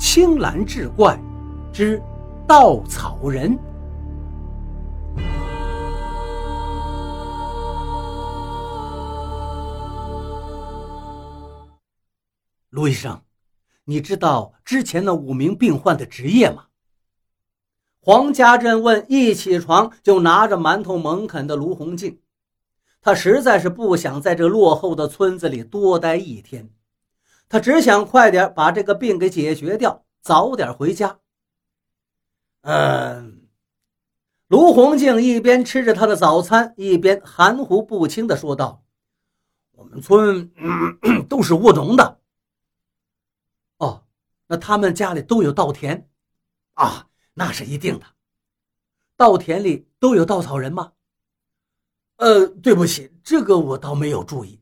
[0.00, 1.20] 青蓝志怪
[1.70, 2.02] 之
[2.48, 3.56] 稻草人。
[12.70, 13.20] 卢医生，
[13.84, 16.64] 你知道之前那五名病患的职业吗？
[18.00, 19.04] 黄家镇问。
[19.06, 22.22] 一起床就拿着馒头猛啃的卢洪静，
[23.02, 26.70] 他实在是不想在这落后的村子里多待一天。
[27.50, 31.18] 他只想快点把这个病给解决掉，早点回家。
[32.60, 33.48] 嗯，
[34.46, 38.84] 卢洪静一边吃着他的早餐，一边含糊不清地说道
[39.72, 40.52] ：“我们村、
[41.28, 42.20] 都是务农的。
[43.78, 44.04] 哦，
[44.46, 46.08] 那他们家里都有稻田
[46.74, 47.08] 啊？
[47.34, 48.06] 那是一定的。
[49.16, 50.92] 稻田里都有稻草人吗？
[52.18, 54.59] 呃，对不起，这个我倒没有注意。”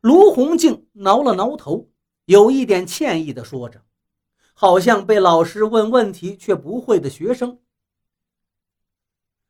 [0.00, 1.90] 卢洪静挠了挠头，
[2.24, 3.84] 有一点歉意地说着，
[4.54, 7.60] 好像被老师问问题却不会的学生。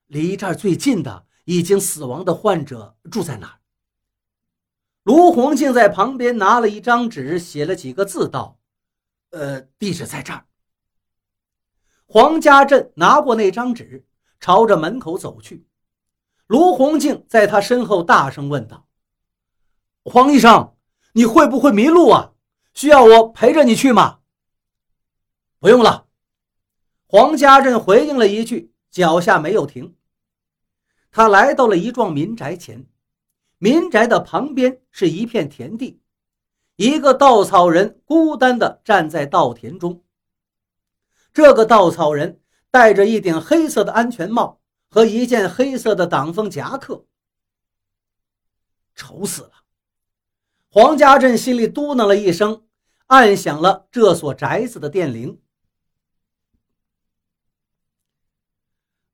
[0.06, 3.60] 离这儿最近的已经死亡的患者住在哪儿？
[5.04, 8.58] 卢红静在旁边拿了一张纸，写了几个字，道
[9.30, 10.46] ：“呃，地址在这儿。”
[12.06, 14.04] 黄家镇拿过那张纸，
[14.40, 15.64] 朝着门口走去。
[16.48, 18.88] 卢红静在他身后大声问道。
[20.04, 20.76] 黄医生，
[21.12, 22.32] 你会不会迷路啊？
[22.72, 24.20] 需要我陪着你去吗？
[25.58, 26.06] 不用了。
[27.06, 29.96] 黄家镇回应了一句，脚下没有停。
[31.10, 32.86] 他来到了一幢民宅前，
[33.58, 36.00] 民宅的旁边是一片田地，
[36.76, 40.02] 一个稻草人孤单地站在稻田中。
[41.32, 47.04] 这个稻草人戴着一顶黑色的安全帽和一件黑色的挡风夹克，
[48.94, 49.59] 丑死了。
[50.72, 52.64] 黄家镇心里嘟囔了一声，
[53.06, 55.40] 按响了这所宅子的电铃。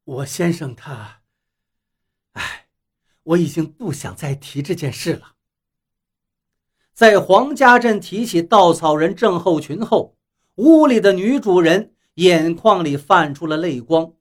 [0.04, 1.22] 我先生他，
[2.32, 2.68] 哎，
[3.22, 5.36] 我已经不想再提这件事了。
[6.92, 10.14] 在黄家镇提起稻草人症候群后，
[10.56, 14.12] 屋里的女主人眼眶里泛出了泪光，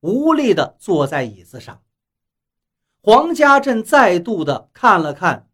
[0.00, 1.84] 无力的坐在椅子上。
[3.00, 5.49] 黄家镇再度的看了看。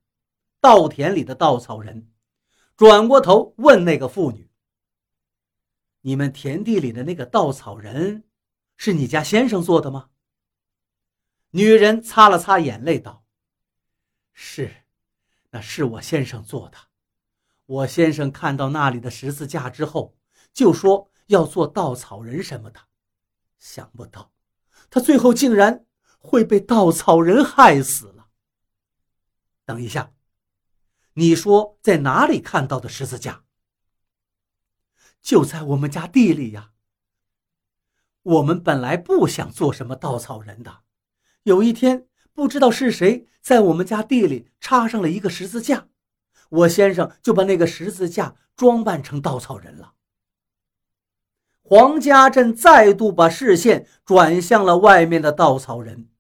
[0.67, 2.11] 稻田里的稻草人
[2.77, 4.51] 转过头问那个妇女
[6.03, 8.25] ：“你们田地里的那个稻草人，
[8.77, 10.11] 是你家先生做的吗？”
[11.55, 13.25] 女人擦了擦眼泪道
[14.35, 14.75] ：“是，
[15.51, 16.77] 那是我先生做的。
[17.67, 20.17] 我先生看到那里的十字架之后，
[20.53, 22.81] 就说要做稻草人什么的。
[23.61, 24.33] 想不到，
[24.91, 25.87] 他最后竟然
[26.19, 28.27] 会被稻草人害死了。
[29.65, 30.13] 等一下。”
[31.19, 33.45] 你说在哪里看到的十字架？
[35.23, 36.73] 就在我们家地里呀。
[38.23, 40.81] 我们本来不想做什么稻草人的，
[41.45, 45.89] 有一天不知道是谁在我们家地里插上了一个十字架，
[46.51, 49.95] 我先生就把那个十字架装扮成稻草人了。
[51.63, 56.11] 黄家镇再度把视线转向了外面的稻草人，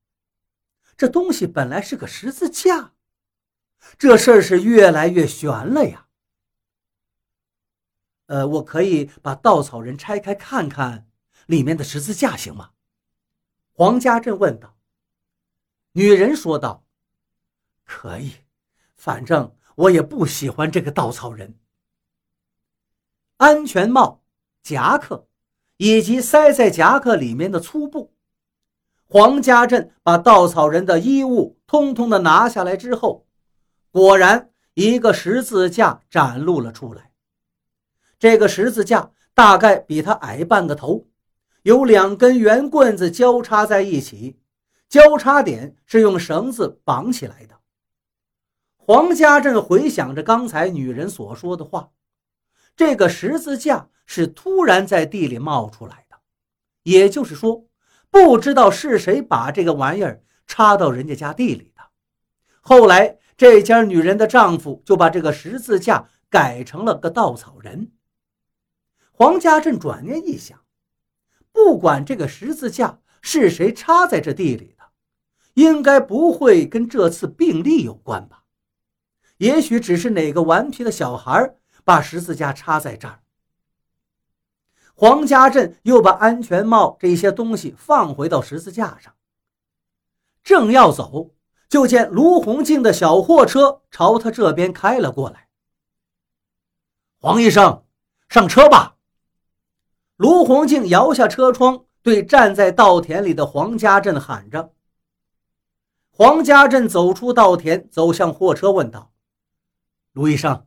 [0.97, 2.95] 这东西本来是个十字架。
[3.99, 6.07] 这事儿是越来越悬了呀！
[8.27, 11.09] 呃，我可以把稻草人拆开看看
[11.47, 12.71] 里面的十字架，行吗？
[13.73, 14.77] 黄家镇问道。
[15.93, 16.85] 女人说道
[17.85, 18.33] ：“可以，
[18.95, 21.59] 反正我也不喜欢这个稻草人。”
[23.39, 24.23] 安全帽、
[24.63, 25.29] 夹克
[25.77, 28.13] 以及塞在夹克里面的粗布，
[29.05, 33.26] 黄家镇把稻草人的衣物通通的拿下来之后。
[33.97, 37.13] 果然，一个十字架展露了出来。
[38.19, 41.07] 这个十字架大概比他矮半个头，
[41.63, 44.39] 有两根圆棍子交叉在一起，
[44.87, 47.59] 交叉点是用绳子绑起来的。
[48.77, 51.89] 黄家镇回想着刚才女人所说的话，
[52.77, 56.19] 这个十字架是突然在地里冒出来的，
[56.83, 57.65] 也就是说，
[58.11, 61.83] 不知道是谁把这个玩意儿插到人家家地里的。
[62.61, 63.17] 后来。
[63.37, 67.93] 这家女人的丈夫就把这个十字架改成了个稻草人。
[69.13, 70.65] 黄家镇转念一想，
[71.53, 74.85] 不管这个十字架是谁插在这地里的，
[75.55, 78.45] 应该不会跟这次病例有关吧？
[79.39, 83.21] 也许只是哪个顽皮的小孩把十字架插在这儿。
[84.95, 89.15] 黄家镇又把安全帽这些东西放回到十字架上，
[90.43, 91.36] 正要走。
[91.69, 95.49] 就见卢洪静的小货车朝他这边开了过来。
[97.19, 97.85] 黄医生，
[98.29, 98.97] 上车吧，
[100.17, 104.73] 卢洪静摇下车窗，对站在稻田里的黄家镇喊着。
[106.11, 109.13] 黄家镇走出稻田，走向货车，问道
[110.13, 110.67] ：“卢医生，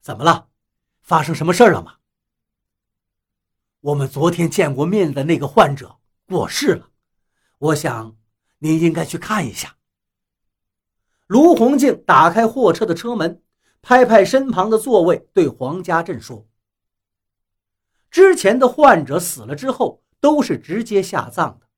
[0.00, 0.48] 怎么了？
[1.00, 1.96] 发生什么事了吗？”
[3.80, 6.90] 我们昨天见过面的那个患者过世了，
[7.58, 8.16] 我想
[8.58, 9.76] 您应该去看一下。
[11.30, 13.40] 卢洪静打开货车的车门，
[13.82, 16.44] 拍拍身旁的座位，对黄家镇说
[18.10, 21.68] ：“之前的患者死了之后，都是直接下葬的，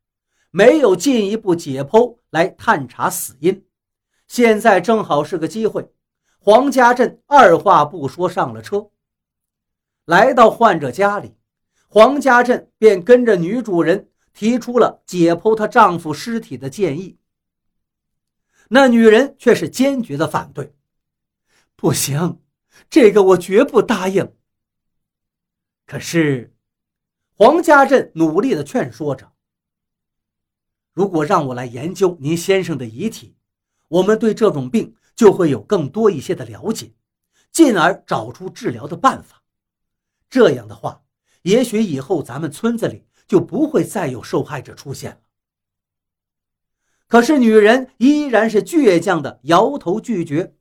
[0.50, 3.62] 没有进一步解剖来探查死因。
[4.26, 5.92] 现在正好是个机会。”
[6.40, 8.88] 黄家镇二话不说上了车，
[10.06, 11.36] 来到患者家里。
[11.88, 17.18] 黄家镇便跟着女主人提出了解剖她丈夫尸体的建议，
[18.74, 20.74] 那女人却是坚决的反对
[21.76, 22.40] ：“不行，
[22.88, 24.34] 这个我绝不答应。”
[25.84, 26.54] 可是，
[27.34, 29.30] 黄家镇努力的劝说着
[30.94, 33.36] ：“如果让我来研究您先生的遗体，
[33.88, 36.94] 我们对这种病就会有更多一些的了解，
[37.50, 39.42] 进而找出治疗的办法。
[40.30, 41.02] 这样的话。”
[41.42, 45.18] 也许以后咱们村子里就不会再有受害者出现了。
[47.12, 50.54] 可是女人依然是倔强的摇头拒绝。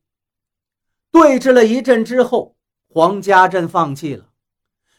[1.09, 2.57] 对峙了一阵之后，
[2.89, 4.25] 黄家镇放弃了，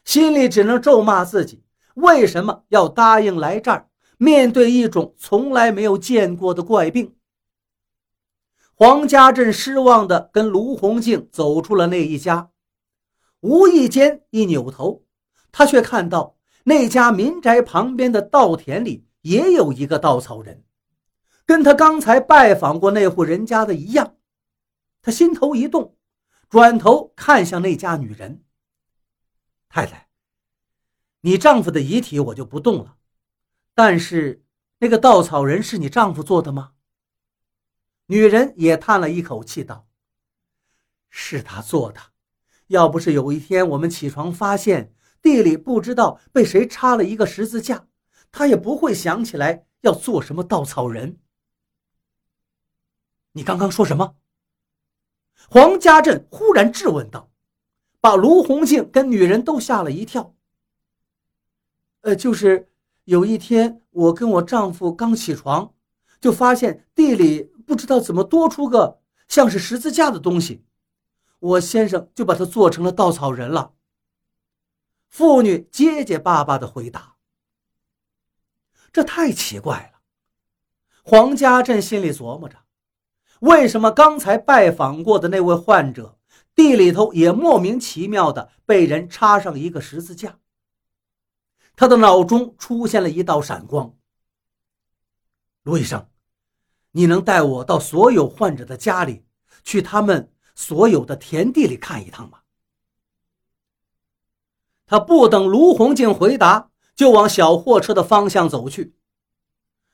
[0.03, 1.63] 心里只能咒骂自己
[1.97, 7.17] 为什么要答应来这儿面对一种从来没有见过的怪病。
[8.73, 12.49] 黄家镇失望的跟卢红静走出了那一家，
[13.41, 15.05] 无意间一扭头。
[15.51, 20.65] 他却看到那家民宅旁边的稻田里也有一个稻草人，
[21.45, 24.17] 跟他刚才拜访过那户人家的一样。
[25.01, 25.97] 他心头一动，
[26.49, 28.45] 转头看向那家女人
[29.69, 30.09] ：“太太，
[31.21, 32.97] 你丈夫的遗体我就不动了，
[33.75, 34.45] 但是
[34.79, 36.73] 那个稻草人是你丈夫做的吗？”
[38.07, 39.89] 女人也叹了一口气道
[41.11, 42.01] ：“是他做的，
[42.69, 47.87] 要不是有一天我们起床发现……”地里不知道被谁插了一个十字架，
[48.33, 51.21] 他也不会想起来要做什么稻草人。
[53.33, 54.17] 你刚刚说什么？
[55.49, 57.31] 黄家镇忽然质问道，
[58.01, 60.35] 把卢红静跟女人都吓了一跳。
[62.03, 62.71] 呃，就是
[63.05, 65.75] 有一天，我跟我丈夫刚起床，
[66.21, 70.65] 就发现地里不知道怎么多出个像是十字架的东西，
[71.39, 73.75] 我先生就把它做成了稻草人了。
[75.09, 77.17] 妇女结结巴巴的回答
[78.93, 80.01] ：“这太奇怪了。”
[81.05, 82.62] 黄家镇心里琢磨着：
[83.43, 86.17] 为什么刚才拜访过的那位患者
[86.55, 90.39] 地里头也莫名其妙的被人插上一个十字架？
[91.75, 93.97] 他的脑中出现了一道闪光。
[95.65, 96.07] 卢医生，
[96.93, 99.25] 你能带我到所有患者的家里，
[99.65, 102.39] 去他们所有的田地里看一趟吗？
[104.87, 108.95] 他不等卢红静回答，就往小货车的方向走去。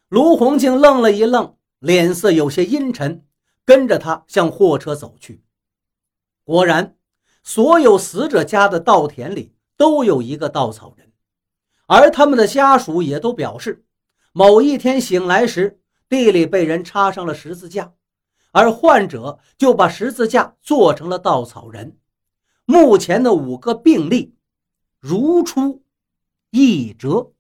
[0.09, 3.25] 卢红静愣了一愣，脸色有些阴沉，
[3.69, 5.45] 跟着他向货车走去。
[6.43, 6.97] 果然，
[7.43, 11.13] 所有死者家的稻田里都有一个稻草人，
[11.87, 13.85] 而他们的家属也都表示，
[14.33, 17.93] 某一天醒来时，地里被人插上了十字架，
[18.53, 21.99] 而患者就把十字架做成了稻草人。
[22.65, 24.35] 目前的五个病例。
[24.99, 25.85] 如出
[26.51, 27.33] 一辙。